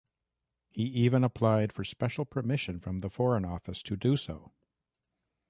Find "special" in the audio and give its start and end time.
1.83-2.25